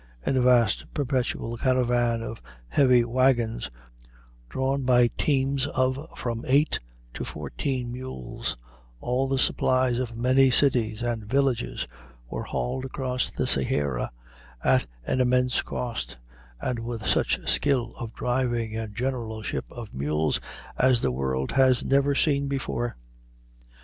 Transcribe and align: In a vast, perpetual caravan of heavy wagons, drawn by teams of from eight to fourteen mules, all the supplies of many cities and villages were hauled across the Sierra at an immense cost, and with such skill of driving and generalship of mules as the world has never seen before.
In 0.25 0.35
a 0.35 0.41
vast, 0.41 0.91
perpetual 0.95 1.57
caravan 1.57 2.23
of 2.23 2.41
heavy 2.69 3.03
wagons, 3.03 3.69
drawn 4.49 4.81
by 4.81 5.09
teams 5.09 5.67
of 5.67 5.99
from 6.17 6.43
eight 6.47 6.79
to 7.13 7.23
fourteen 7.23 7.91
mules, 7.91 8.57
all 8.99 9.27
the 9.27 9.37
supplies 9.37 9.99
of 9.99 10.17
many 10.17 10.49
cities 10.49 11.03
and 11.03 11.25
villages 11.29 11.87
were 12.27 12.41
hauled 12.45 12.83
across 12.83 13.29
the 13.29 13.45
Sierra 13.45 14.11
at 14.63 14.87
an 15.05 15.21
immense 15.21 15.61
cost, 15.61 16.17
and 16.59 16.79
with 16.79 17.05
such 17.05 17.47
skill 17.47 17.93
of 17.99 18.15
driving 18.15 18.75
and 18.75 18.95
generalship 18.95 19.65
of 19.69 19.93
mules 19.93 20.41
as 20.79 21.01
the 21.01 21.11
world 21.11 21.51
has 21.51 21.85
never 21.85 22.15
seen 22.15 22.47
before. 22.47 22.97